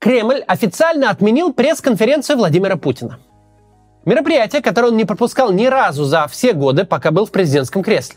[0.00, 3.18] Кремль официально отменил пресс-конференцию Владимира Путина.
[4.06, 8.16] Мероприятие, которое он не пропускал ни разу за все годы, пока был в президентском кресле.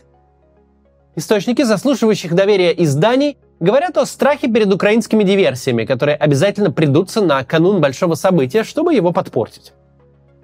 [1.14, 7.82] Источники заслуживающих доверия изданий говорят о страхе перед украинскими диверсиями, которые обязательно придутся на канун
[7.82, 9.74] большого события, чтобы его подпортить.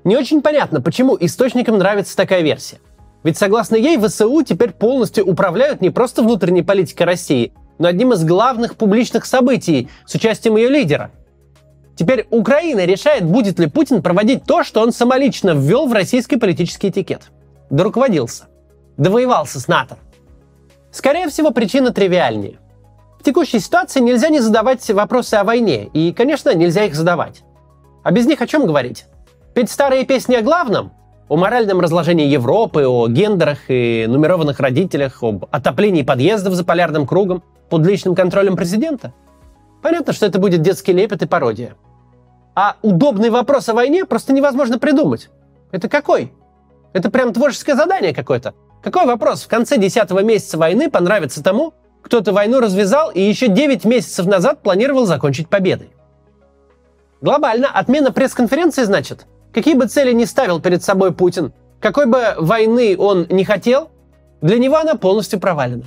[0.05, 2.81] Не очень понятно, почему источникам нравится такая версия.
[3.23, 8.25] Ведь согласно ей, ВСУ теперь полностью управляют не просто внутренней политикой России, но одним из
[8.25, 11.11] главных публичных событий с участием ее лидера.
[12.01, 16.89] Теперь Украина решает, будет ли Путин проводить то, что он самолично ввел в российский политический
[16.89, 17.31] этикет.
[17.69, 18.45] Доруководился.
[18.97, 19.99] Довоевался с НАТО.
[20.91, 22.57] Скорее всего, причина тривиальнее.
[23.21, 27.43] В текущей ситуации нельзя не задавать вопросы о войне, и, конечно, нельзя их задавать.
[28.03, 29.05] А без них о чем говорить?
[29.53, 30.93] Петь старые песни о главном?
[31.29, 37.43] О моральном разложении Европы, о гендерах и нумерованных родителях, об отоплении подъездов за полярным кругом
[37.69, 39.13] под личным контролем президента?
[39.83, 41.75] Понятно, что это будет детский лепет и пародия.
[42.63, 45.31] А удобный вопрос о войне просто невозможно придумать.
[45.73, 46.31] Это какой?
[46.93, 48.53] Это прям творческое задание какое-то.
[48.83, 53.49] Какой вопрос в конце 10 месяца войны понравится тому, кто эту войну развязал и еще
[53.49, 55.89] 9 месяцев назад планировал закончить победой?
[57.23, 62.95] Глобально отмена пресс-конференции значит, Какие бы цели ни ставил перед собой Путин, какой бы войны
[62.99, 63.91] он не хотел,
[64.43, 65.85] для него она полностью провалена.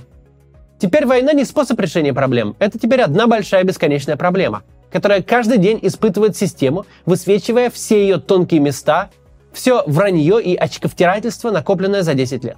[0.80, 5.80] Теперь война не способ решения проблем, это теперь одна большая бесконечная проблема, которая каждый день
[5.81, 9.09] испытывает систему, высвечивая все ее тонкие места,
[9.52, 12.58] все вранье и очковтирательство, накопленное за 10 лет.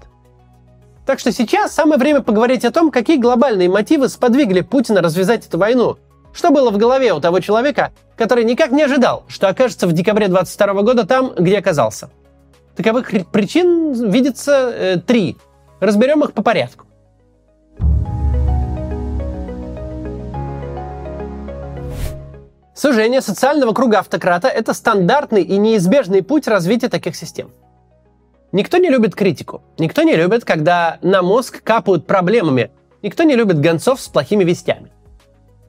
[1.05, 5.58] Так что сейчас самое время поговорить о том, какие глобальные мотивы сподвигли Путина развязать эту
[5.58, 5.97] войну,
[6.33, 10.27] что было в голове у того человека, который никак не ожидал, что окажется в декабре
[10.27, 12.09] 22 года там, где оказался?
[12.75, 15.38] Таковых причин видится э, три.
[15.80, 16.86] Разберем их по порядку.
[22.76, 27.52] Сужение социального круга автократа– это стандартный и неизбежный путь развития таких систем.
[28.52, 29.64] Никто не любит критику.
[29.80, 32.72] Никто не любит, когда на мозг капают проблемами.
[33.02, 34.92] Никто не любит гонцов с плохими вестями.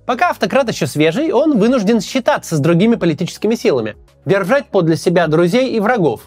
[0.05, 5.75] Пока автократ еще свежий, он вынужден считаться с другими политическими силами, держать подле себя друзей
[5.75, 6.23] и врагов.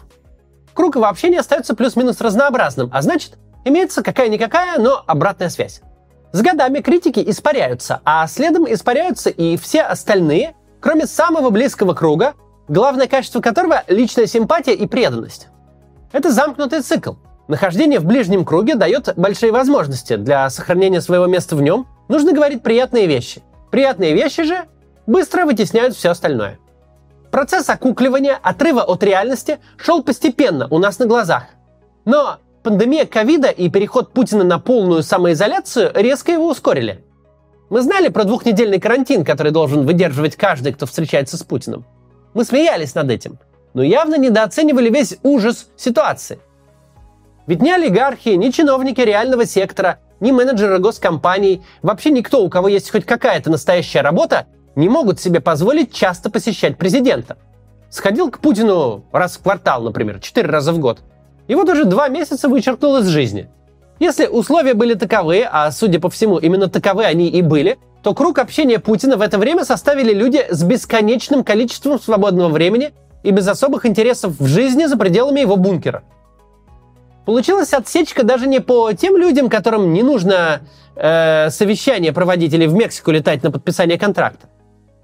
[0.72, 5.82] Круг его общения остается плюс-минус разнообразным, а значит, имеется какая-никакая, но обратная связь.
[6.32, 12.34] С годами критики испаряются, а следом испаряются и все остальные, кроме самого близкого круга,
[12.68, 15.48] главное качество которого– личная симпатия и преданность.
[16.12, 17.14] Это замкнутый цикл.
[17.48, 20.16] Нахождение в ближнем круге дает большие возможности.
[20.16, 23.42] Для сохранения своего места в нем нужно говорить приятные вещи.
[23.70, 24.66] Приятные вещи же
[25.06, 26.58] быстро вытесняют все остальное.
[27.30, 31.44] Процесс окукливания, отрыва от реальности шел постепенно у нас на глазах.
[32.04, 37.04] Но пандемия ковида и переход Путина на полную самоизоляцию резко его ускорили.
[37.70, 41.84] Мы знали про двухнедельный карантин, который должен выдерживать каждый, кто встречается с Путиным.
[42.34, 43.38] Мы смеялись над этим,
[43.74, 46.40] но явно недооценивали весь ужас ситуации.
[47.46, 52.90] Ведь ни олигархи, ни чиновники реального сектора ни менеджеры госкомпаний, вообще никто, у кого есть
[52.90, 57.38] хоть какая-то настоящая работа, не могут себе позволить часто посещать президента.
[57.88, 61.00] Сходил к Путину раз в квартал, например, четыре раза в год.
[61.48, 63.48] И вот уже два месяца вычеркнул из жизни.
[64.00, 68.38] Если условия были таковы, а судя по всему именно таковы они и были, то круг
[68.40, 73.86] общения Путина в это время составили люди с бесконечным количеством свободного времени и без особых
[73.86, 76.02] интересов в жизни за пределами его бункера–
[77.30, 80.62] Получилась отсечка даже не по тем людям, которым не нужно
[80.96, 84.48] э, совещание проводить или в Мексику летать на подписание контракта.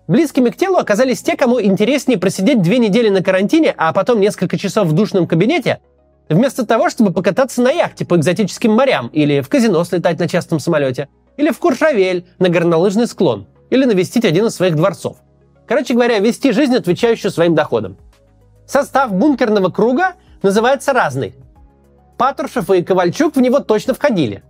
[0.08, 4.58] Близкими к телу оказались те, кому интереснее просидеть две недели на карантине, а потом несколько
[4.58, 5.78] часов в душном кабинете,
[6.28, 10.60] вместо того, чтобы покататься на яхте по экзотическим морям, или в казино слетать на частном
[10.60, 15.18] самолете, или в Куршавель на горнолыжный склон, или навестить один из своих дворцов.
[15.66, 17.96] Короче говоря, вести жизнь, отвечающую своим доходам.
[18.66, 21.34] Состав бункерного круга называется разный–
[22.16, 24.42] Патрушев и Ковальчук в него точно входили.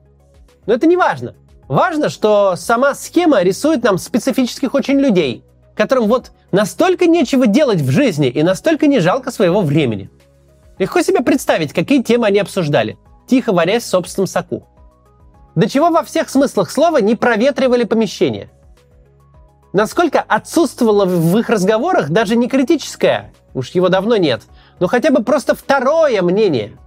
[0.66, 1.34] Но это не важно.
[1.69, 5.44] Важно, что сама схема рисует нам специфических очень людей,
[5.75, 10.11] которым вот настолько нечего делать в жизни и настолько не жалко своего времени.
[10.78, 14.67] Легко себе представить, какие темы они обсуждали, тихо варясь в собственном соку.
[15.55, 18.50] До чего во всех смыслах слова не проветривали помещение.
[19.73, 24.43] Насколько отсутствовало в их разговорах даже не критическое, уж его давно нет,
[24.81, 26.76] но хотя бы просто второе мнение–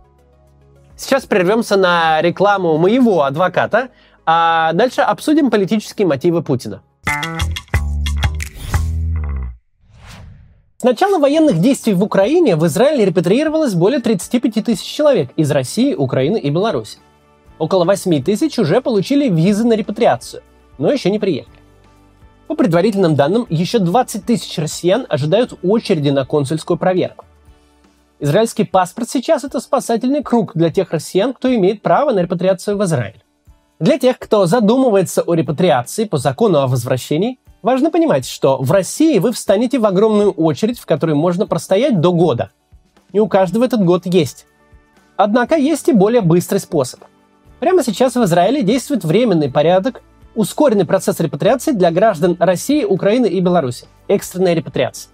[1.00, 3.88] Сейчас прервемся на рекламу моего адвоката,
[4.26, 6.82] а дальше обсудим политические мотивы Путина.
[10.82, 15.94] С начала военных действий в Украине в Израиле репатриировалось более 35 тысяч человек из России,
[15.94, 17.00] Украины и Беларуси.
[17.58, 20.42] Около 8 тысяч уже получили визы на репатриацию,
[20.78, 21.58] но еще не приехали.
[22.48, 27.26] По предварительным данным, еще 20 тысяч россиян ожидают очереди на консульскую проверку.
[28.22, 32.84] Израильский паспорт сейчас это спасательный круг для тех россиян, кто имеет право на репатриацию в
[32.86, 33.22] Израиль.
[33.82, 39.20] Для тех, кто задумывается о репатриации по закону о возвращении, важно понимать, что в России
[39.20, 42.52] вы встанете в огромную очередь, в которой можно простоять до года.
[43.14, 44.46] Не у каждого этот год есть.
[45.18, 47.02] Однако есть и более быстрый способ.
[47.60, 50.02] Прямо сейчас в Израиле действует временный порядок,
[50.36, 53.88] ускоренный процесс репатриации для граждан России, Украины и Беларуси.
[54.08, 55.12] Экстренная репатриация.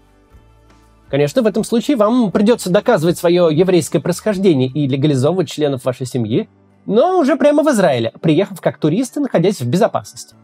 [1.09, 6.49] Конечно, в этом случае вам придется доказывать свое еврейское происхождение и легализовывать членов вашей семьи,
[6.85, 10.35] но уже прямо в Израиле, приехав как турист и находясь в безопасности.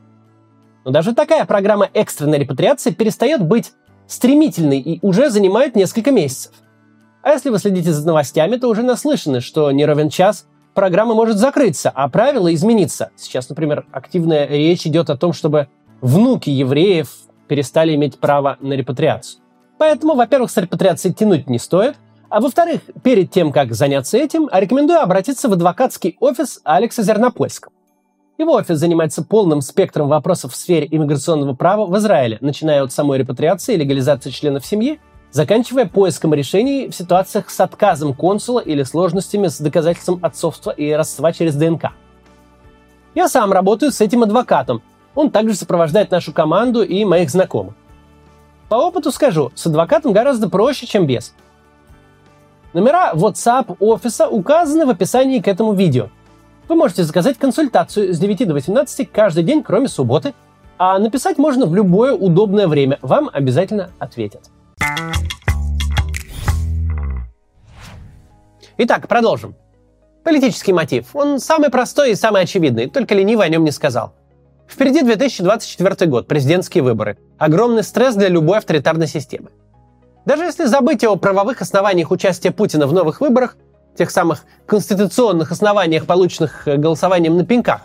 [0.85, 3.73] Но даже такая программа экстренной репатриации перестает быть
[4.07, 6.53] стремительной и уже занимает несколько месяцев.
[7.21, 11.37] А если вы следите за новостями, то уже наслышаны, что не ровен час программа может
[11.37, 13.11] закрыться, а правила измениться.
[13.15, 15.67] Сейчас, например, активная речь идет о том, чтобы
[16.01, 17.09] внуки евреев
[17.47, 19.41] перестали иметь право на репатриацию.
[19.77, 21.95] Поэтому, во-первых, с репатриацией тянуть не стоит–
[22.31, 27.73] а во-вторых, перед тем, как заняться этим, рекомендую обратиться в адвокатский офис Алекса Зернопольского.
[28.41, 33.19] Его офис занимается полным спектром вопросов в сфере иммиграционного права в Израиле, начиная от самой
[33.19, 34.99] репатриации и легализации членов семьи,
[35.29, 41.31] заканчивая поиском решений в ситуациях с отказом консула или сложностями с доказательством отцовства и родства
[41.31, 41.91] через ДНК.
[43.13, 44.81] Я сам работаю с этим адвокатом.
[45.13, 47.75] Он также сопровождает нашу команду и моих знакомых.
[48.69, 51.35] По опыту скажу, с адвокатом гораздо проще, чем без–
[52.73, 56.07] Номера WhatsApp офиса указаны в описании к этому видео.
[56.71, 60.33] Вы можете заказать консультацию с 9 до 18 каждый день, кроме субботы,
[60.77, 62.97] а написать можно в любое удобное время.
[63.01, 64.49] Вам обязательно ответят.
[68.77, 69.53] Итак, продолжим.
[70.23, 71.13] Политический мотив.
[71.13, 74.13] Он самый простой и самый очевидный, только лениво о нем не сказал.
[74.65, 77.17] Впереди 2024 год, президентские выборы.
[77.37, 79.49] Огромный стресс для любой авторитарной системы.
[80.23, 83.57] Даже если забыть о правовых основаниях участия Путина в новых выборах,
[83.97, 87.81] тех самых конституционных основаниях, полученных э, голосованием на пеньках,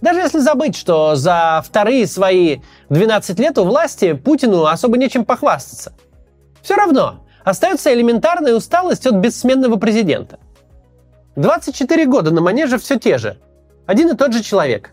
[0.00, 5.92] даже если забыть, что за вторые свои 12 лет у власти Путину особо нечем похвастаться,
[6.62, 10.38] все равно остается элементарная усталость от бессменного президента.
[11.36, 13.38] 24 года на манеже все те же.
[13.86, 14.92] Один и тот же человек.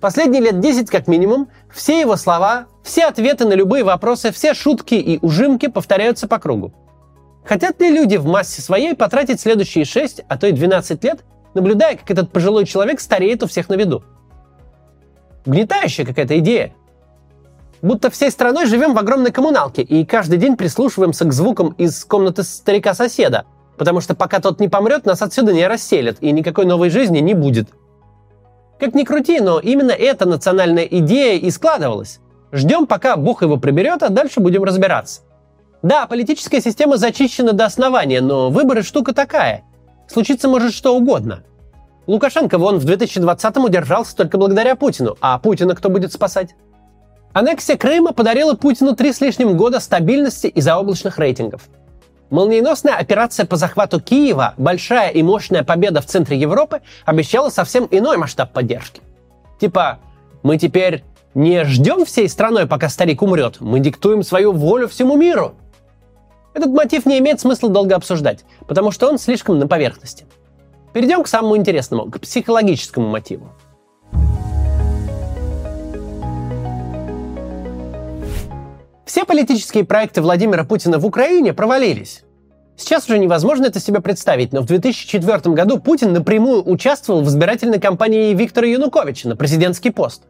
[0.00, 4.94] Последние лет 10 как минимум, все его слова, все ответы на любые вопросы, все шутки
[4.94, 6.72] и ужимки повторяются по кругу.
[7.44, 11.24] Хотят ли люди в массе своей потратить следующие 6, а то и 12 лет,
[11.54, 14.04] наблюдая, как этот пожилой человек стареет у всех на виду?
[15.44, 16.74] Гнетающая какая-то идея.
[17.82, 22.44] Будто всей страной живем в огромной коммуналке и каждый день прислушиваемся к звукам из комнаты
[22.44, 23.44] старика-соседа,
[23.76, 27.34] потому что пока тот не помрет, нас отсюда не расселят и никакой новой жизни не
[27.34, 27.68] будет–
[28.82, 32.18] как ни крути, но именно эта национальная идея и складывалась.
[32.50, 35.20] Ждем, пока Бог его приберет, а дальше будем разбираться.
[35.82, 39.64] Да, политическая система зачищена до основания, но выборы штука такая.
[40.08, 41.42] Случиться может что угодно.
[42.06, 46.54] Лукашенко вон в 2020-м удержался только благодаря Путину, а Путина кто будет спасать?
[47.32, 51.62] Аннексия Крыма подарила Путину три с лишним года стабильности и заоблачных рейтингов–
[52.32, 58.16] Молниеносная операция по захвату Киева, большая и мощная победа в центре Европы, обещала совсем иной
[58.16, 59.02] масштаб поддержки.
[59.60, 59.98] Типа,
[60.42, 65.56] мы теперь не ждем всей страной, пока старик умрет, мы диктуем свою волю всему миру.
[66.54, 70.26] Этот мотив не имеет смысла долго обсуждать, потому что он слишком на поверхности.
[70.92, 73.52] Перейдем к самому интересному, к психологическому мотиву.
[79.06, 82.22] Все политические проекты Владимира Путина в Украине провалились.
[82.76, 87.78] Сейчас уже невозможно это себе представить, но в 2004 году Путин напрямую участвовал в избирательной
[87.78, 90.22] кампании Виктора Януковича на президентский пост.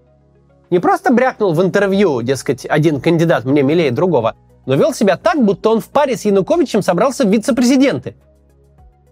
[0.71, 4.35] Не просто брякнул в интервью, дескать, один кандидат мне милее другого,
[4.67, 8.15] но вел себя так, будто он в паре с Януковичем собрался в вице-президенты.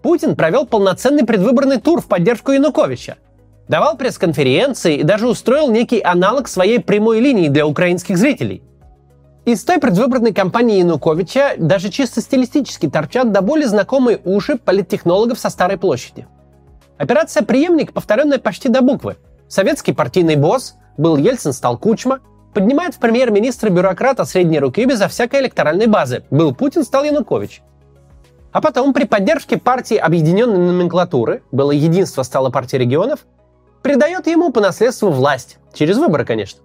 [0.01, 3.17] Путин провел полноценный предвыборный тур в поддержку Януковича.
[3.67, 8.63] Давал пресс-конференции и даже устроил некий аналог своей прямой линии для украинских зрителей–
[9.43, 15.49] из той предвыборной кампании Януковича даже чисто стилистически торчат до боли знакомые уши политтехнологов со
[15.49, 16.27] Старой площади.
[16.99, 19.17] Операция «Преемник», повторенная почти до буквы.
[19.47, 22.19] Советский партийный босс, был Ельцин, стал Кучма,
[22.53, 26.23] поднимает в премьер-министра бюрократа средней руки безо всякой электоральной базы.
[26.31, 27.61] Был Путин, стал Янукович.
[28.51, 33.25] А потом при поддержке партии объединенной номенклатуры, было единство, стало партия регионов,
[33.81, 35.57] придает ему по наследству власть.
[35.73, 36.61] Через выборы, конечно.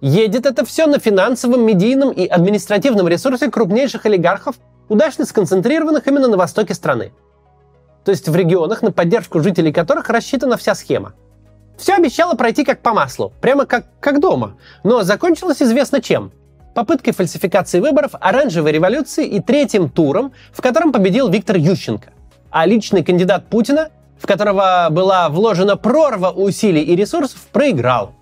[0.00, 4.56] Едет это все на финансовом, медийном и административном ресурсе крупнейших олигархов,
[4.88, 7.12] удачно сконцентрированных именно на востоке страны.
[8.04, 11.14] То есть в регионах, на поддержку жителей которых рассчитана вся схема.
[11.78, 14.56] Все обещало пройти как по маслу, прямо как, как дома.
[14.82, 16.32] Но закончилось известно чем.
[16.74, 22.10] Попыткой фальсификации выборов, оранжевой революции и третьим туром, в котором победил Виктор Ющенко.
[22.50, 28.12] А личный кандидат Путина, в которого была вложена прорва усилий и ресурсов, проиграл.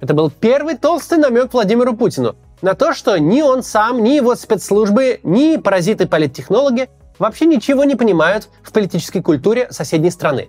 [0.00, 4.34] Это был первый толстый намек Владимиру Путину на то, что ни он сам, ни его
[4.34, 10.48] спецслужбы, ни паразиты-политтехнологи вообще ничего не понимают в политической культуре соседней страны.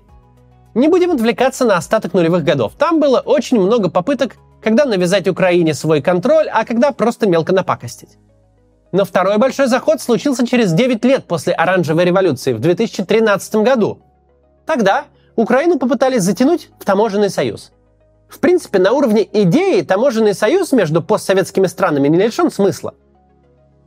[0.74, 2.74] Не будем отвлекаться на остаток нулевых годов.
[2.78, 8.18] Там было очень много попыток, когда навязать Украине свой контроль, а когда просто мелко напакостить.
[8.94, 14.00] Но второй большой заход случился через 9 лет после Оранжевой революции в 2013 году.
[14.66, 17.72] Тогда Украину попытались затянуть в таможенный союз.
[18.30, 22.94] В принципе, на уровне идеи таможенный союз между постсоветскими странами не лишен смысла.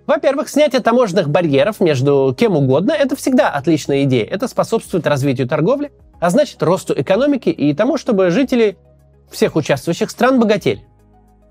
[0.07, 4.27] Во-первых, снятие таможенных барьеров между кем угодно– это всегда отличная идея.
[4.27, 8.77] Это способствует развитию торговли, а значит росту экономики и тому, чтобы жители
[9.31, 10.85] всех участвующих стран богатели.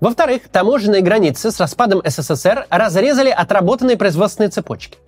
[0.00, 4.98] Во-вторых, таможенные границы с распадом СССР разрезали отработанные производственные цепочки.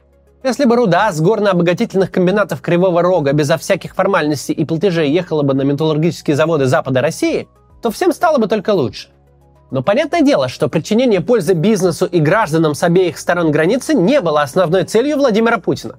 [0.43, 5.55] Если бы руда с горно-обогатительных комбинатов Кривого Рога безо всяких формальностей и платежей ехала бы
[5.55, 7.49] на металлургические заводы Запада России,
[7.83, 9.09] то всем стало бы только лучше.
[9.71, 14.43] Но понятное дело, что причинение пользы бизнесу и гражданам с обеих сторон границы не было
[14.43, 15.97] основной целью Владимира Путина.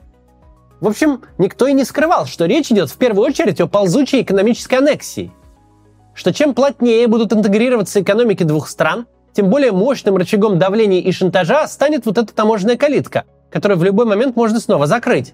[0.79, 4.75] В общем, никто и не скрывал, что речь идет в первую очередь о ползучей экономической
[4.75, 5.31] аннексии.
[6.13, 11.67] Что чем плотнее будут интегрироваться экономики двух стран, тем более мощным рычагом давления и шантажа
[11.67, 15.33] станет вот эта таможенная калитка, которую в любой момент можно снова закрыть.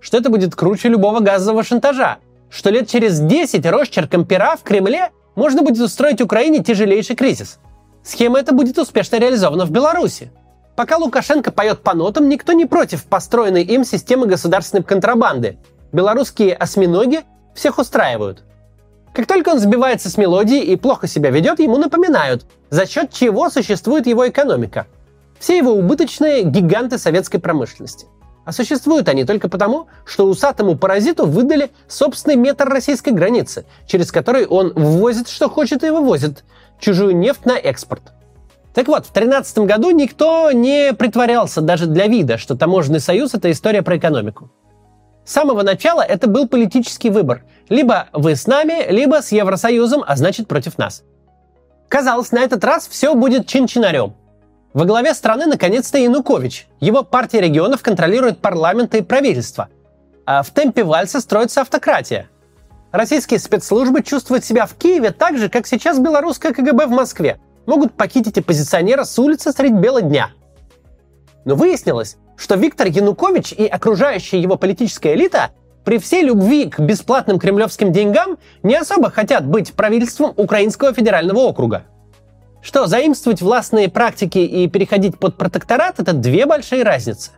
[0.00, 2.18] Что это будет круче любого газового шантажа.
[2.50, 7.58] Что лет через 10 росчерком пера в Кремле можно будет устроить Украине тяжелейший кризис.
[8.02, 10.30] Схема эта будет успешно реализована в Беларуси.
[10.76, 15.58] Пока Лукашенко поет по нотам, никто не против построенной им системы государственной контрабанды.
[15.90, 17.22] Белорусские осьминоги
[17.54, 18.44] всех устраивают.
[19.14, 23.48] Как только он сбивается с мелодии и плохо себя ведет, ему напоминают, за счет чего
[23.48, 24.86] существует его экономика.
[25.38, 28.06] Все его убыточные гиганты советской промышленности.
[28.44, 34.46] А существуют они только потому, что усатому паразиту выдали собственный метр российской границы, через который
[34.46, 36.44] он ввозит, что хочет, и вывозит
[36.78, 38.12] чужую нефть на экспорт.
[38.76, 43.50] Так вот, в 2013 году никто не притворялся даже для вида, что таможенный союз– это
[43.50, 44.50] история про экономику.
[45.24, 47.42] С самого начала это был политический выбор.
[47.70, 51.04] Либо вы с нами, либо с Евросоюзом, а значит против нас.
[51.88, 54.14] Казалось, на этот раз все будет чин-чинарем–
[54.74, 56.66] во главе страны наконец-то Янукович.
[56.80, 59.70] Его партия регионов контролирует парламент и правительство.
[60.26, 62.28] А в темпе вальса строится автократия.
[62.92, 67.40] Российские спецслужбы чувствуют себя в Киеве так же, как сейчас белорусская КГБ в Москве.
[67.66, 70.30] Могут похитить оппозиционера с улицы средь бела дня.
[71.44, 75.50] Но выяснилось, что Виктор Янукович и окружающая его политическая элита
[75.84, 81.84] при всей любви к бесплатным кремлевским деньгам не особо хотят быть правительством Украинского федерального округа
[82.66, 87.30] что заимствовать властные практики и переходить под протекторат– это две большие разницы.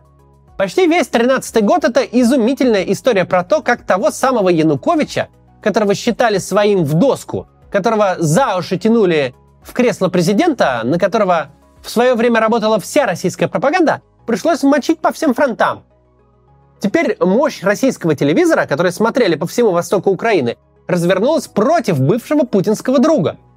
[0.57, 5.27] Почти весь 13 год– это изумительная история про то, как того самого Януковича,
[5.61, 9.35] которого считали своим в доску, которого за уши тянули
[9.69, 11.49] в кресло президента, на которого
[11.81, 15.83] в свое время работала вся российская пропаганда, пришлось мочить по всем фронтам.
[16.79, 20.57] Теперь мощь российского телевизора, который смотрели по всему востоку Украины,
[20.87, 23.37] развернулась против бывшего путинского друга–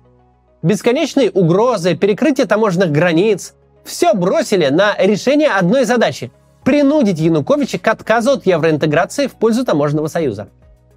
[0.63, 3.55] бесконечные угрозы, перекрытие таможенных границ.
[3.85, 6.31] Все бросили на решение одной задачи–
[6.65, 10.49] принудить Януковича к отказу от евроинтеграции в пользу таможенного союза.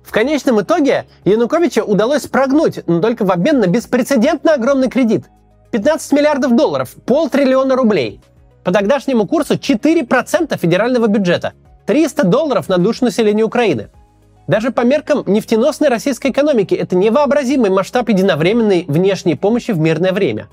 [0.06, 5.26] В конечном итоге Януковича удалось прогнуть, но только в обмен на беспрецедентно огромный кредит.
[5.72, 8.22] 15 миллиардов долларов, полтриллиона рублей.
[8.64, 11.54] По тогдашнему курсу 4% федерального бюджета,
[11.86, 13.90] 300 долларов на душу населения Украины–
[14.48, 20.48] даже по меркам нефтеносной российской экономики это невообразимый масштаб единовременной внешней помощи в мирное время.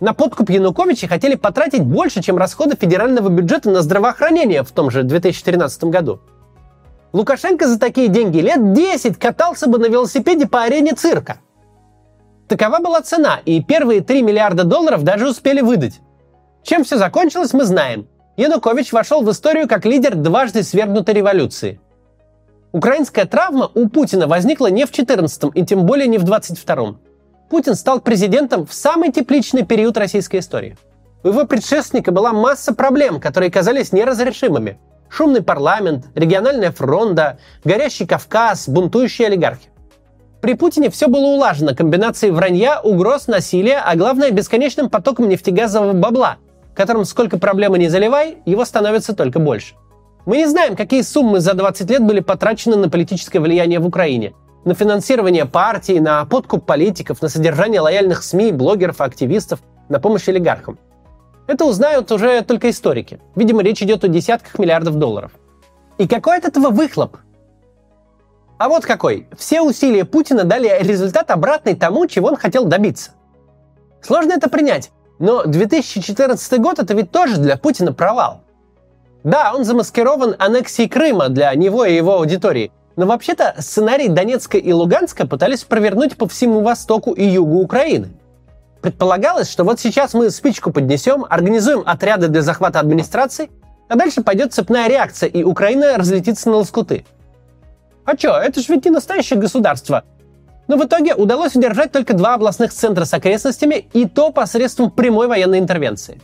[0.00, 5.02] На подкуп Януковича хотели потратить больше, чем расходы федерального бюджета на здравоохранение в том же
[5.02, 6.20] 2013 году.
[7.12, 11.38] Лукашенко за такие деньги лет 10 катался бы на велосипеде по арене цирка.
[12.48, 16.00] Такова была цена, и первые 3 миллиарда долларов даже успели выдать.
[16.62, 18.08] Чем все закончилось, мы знаем.
[18.36, 21.80] Янукович вошел в историю как лидер дважды свергнутой революции–
[22.76, 26.98] Украинская травма у Путина возникла не в 14-м и тем более не в 22-м.
[27.48, 30.76] Путин стал президентом в самый тепличный период российской истории.
[31.22, 34.78] У его предшественника была масса проблем, которые казались неразрешимыми.
[35.08, 39.68] Шумный парламент, региональная фронта, горящий Кавказ, бунтующие олигархи.
[40.40, 46.36] При Путине все было улажено комбинацией вранья, угроз, насилия, а главное бесконечным потоком нефтегазового бабла,
[46.74, 49.74] которым сколько проблемы не заливай, его становится только больше.
[50.26, 54.34] Мы не знаем, какие суммы за 20 лет были потрачены на политическое влияние в Украине.
[54.64, 60.76] на финансирование партий, на подкуп политиков, на содержание лояльных СМИ, блогеров, активистов, на помощь олигархам.
[61.46, 63.20] Это узнают уже только историки.
[63.34, 65.32] Видимо, речь идет о десятках миллиардов долларов.
[65.98, 67.16] И какой от этого выхлоп?
[68.58, 69.28] А вот какой.
[69.36, 73.12] Все усилия Путина дали результат обратный тому, чего он хотел добиться.
[74.00, 78.42] Сложно это принять, но 2014 год это ведь тоже для Путина провал.
[79.24, 84.72] Да, он замаскирован аннексией Крыма для него и его аудитории, но вообще-то сценарий Донецка и
[84.72, 88.10] Луганска пытались провернуть по всему востоку и югу Украины.
[88.82, 93.50] Предполагалось, что вот сейчас мы спичку поднесем, организуем отряды для захвата администрации,
[93.88, 97.04] а дальше пойдет цепная реакция, и Украина разлетится на лоскуты.
[98.04, 100.04] А чё, это же ведь не настоящее государство.
[100.68, 105.28] Но в итоге удалось удержать только два областных центра с окрестностями, и то посредством прямой
[105.28, 106.20] военной интервенции.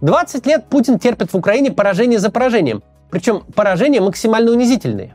[0.00, 5.14] 20 лет Путин терпит в Украине поражение за поражением, причем поражения максимально унизительные.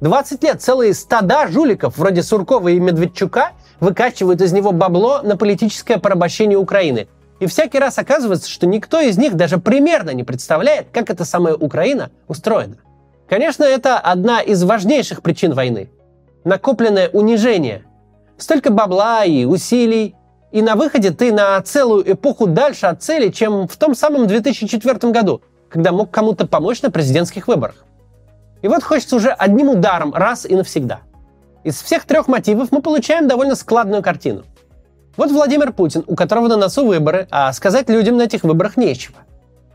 [0.00, 5.98] 20 лет целые стада жуликов, вроде Суркова и Медведчука, выкачивают из него бабло на политическое
[5.98, 7.08] порабощение Украины.
[7.40, 11.54] И всякий раз оказывается, что никто из них даже примерно не представляет, как эта самая
[11.54, 12.76] Украина устроена.
[13.28, 15.90] Конечно, это одна из важнейших причин войны.
[16.44, 17.84] Накопленное унижение.
[18.38, 20.14] Столько бабла и усилий,
[20.50, 25.12] и на выходе ты на целую эпоху дальше от цели, чем в том самом 2004
[25.12, 27.84] году, когда мог кому-то помочь на президентских выборах.
[28.62, 31.00] И вот хочется уже одним ударом раз и навсегда.
[31.64, 34.44] Из всех трех мотивов мы получаем довольно складную картину.
[35.16, 39.16] Вот Владимир Путин, у которого на носу выборы, а сказать людям на этих выборах нечего.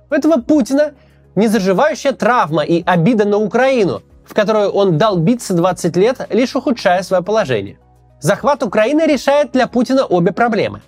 [0.10, 0.94] У этого Путина
[1.36, 7.04] незаживающая травма и обида на Украину, в которую он дал биться 20 лет, лишь ухудшая
[7.04, 7.78] свое положение.
[8.22, 10.82] Захват Украины решает для Путина обе проблемы.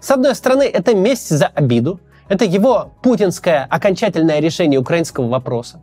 [0.00, 5.80] С одной стороны, это месть за обиду, это его путинское окончательное решение украинского вопроса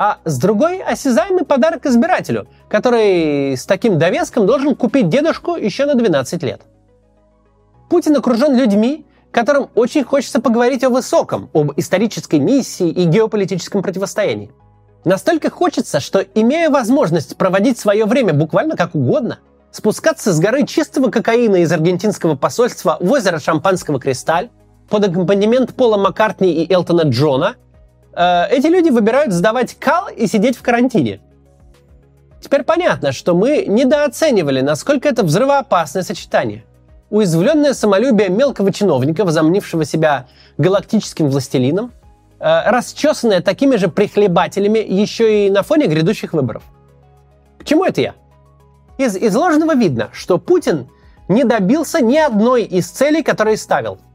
[0.00, 5.94] а с другой осязаемый подарок избирателю, который с таким довеском должен купить дедушку еще на
[5.94, 6.62] 12 лет.
[7.90, 14.50] Путин окружен людьми, которым очень хочется поговорить о высоком, об исторической миссии и геополитическом противостоянии.
[15.04, 21.10] Настолько хочется, что, имея возможность проводить свое время буквально как угодно, спускаться с горы чистого
[21.10, 24.48] кокаина из аргентинского посольства в озеро Шампанского Кристаль
[24.88, 27.56] под аккомпанемент Пола Маккартни и Элтона Джона–
[28.12, 31.20] эти люди выбирают сдавать кал и сидеть в карантине.
[32.40, 36.64] Теперь понятно, что мы недооценивали, насколько это взрывоопасное сочетание.
[37.10, 41.92] Уязвленное самолюбие мелкого чиновника, возомнившего себя галактическим властелином,
[42.38, 46.62] э, расчесанное такими же прихлебателями еще и на фоне грядущих выборов.
[47.58, 48.14] К чему это я?
[48.96, 50.88] Из изложенного видно, что Путин
[51.28, 53.98] не добился ни одной из целей, которые ставил–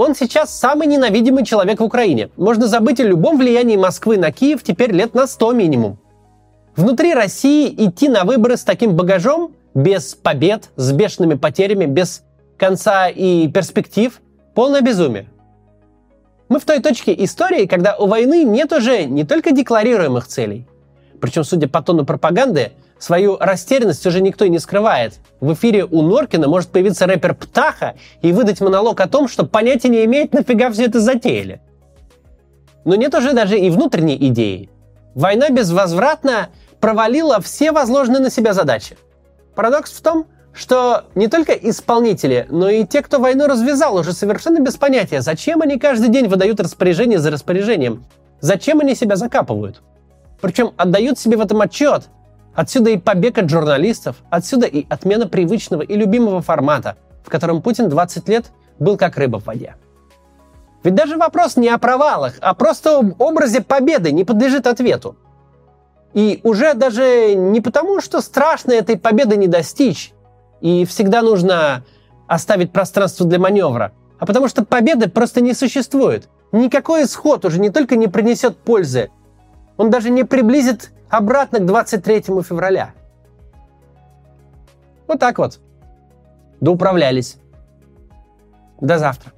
[0.00, 2.30] он сейчас самый ненавидимый человек в Украине.
[2.38, 5.98] Можно забыть о любом влиянии Москвы на Киев теперь лет на 100 минимум.
[6.74, 12.22] Внутри России идти на выборы с таким багажом, без побед, с бешеными потерями, без
[12.56, 14.22] конца и перспектив,
[14.54, 15.28] полное безумие.
[16.48, 20.66] Мы в той точке истории, когда у войны нет уже не только декларируемых целей,
[21.20, 25.14] причем, судя по тону пропаганды, Свою растерянность уже никто и не скрывает.
[25.40, 29.88] В эфире у Норкина может появиться рэпер Птаха и выдать монолог о том, что понятия
[29.88, 31.62] не имеет, нафига все это затеяли.
[32.84, 34.68] Но нет уже даже и внутренней идеи.
[35.14, 38.98] Война безвозвратно провалила все возложенные на себя задачи.
[39.54, 44.60] Парадокс в том, что не только исполнители, но и те, кто войну развязал, уже совершенно
[44.60, 48.04] без понятия, зачем они каждый день выдают распоряжение за распоряжением,
[48.40, 49.80] зачем они себя закапывают.
[50.42, 52.04] Причем отдают себе в этом отчет,
[52.54, 57.88] Отсюда и побег от журналистов, отсюда и отмена привычного и любимого формата, в котором Путин
[57.88, 59.76] 20 лет был как рыба в воде.
[60.82, 65.16] Ведь даже вопрос не о провалах, а просто об образе победы не подлежит ответу.
[66.14, 70.12] И уже даже не потому, что страшно этой победы не достичь,
[70.60, 71.84] и всегда нужно
[72.26, 76.28] оставить пространство для маневра, а потому что победы просто не существует.
[76.52, 79.10] Никакой исход уже не только не принесет пользы,
[79.80, 82.92] он даже не приблизит обратно к 23 февраля.
[85.08, 85.58] Вот так вот.
[86.60, 87.38] Доуправлялись.
[88.78, 89.32] До завтра.